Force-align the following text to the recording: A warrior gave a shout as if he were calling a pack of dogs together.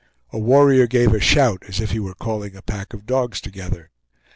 A 0.33 0.39
warrior 0.39 0.87
gave 0.87 1.13
a 1.13 1.19
shout 1.19 1.61
as 1.67 1.79
if 1.79 1.91
he 1.91 1.99
were 1.99 2.15
calling 2.15 2.55
a 2.55 2.63
pack 2.63 2.95
of 2.95 3.05
dogs 3.05 3.39
together. 3.39 3.91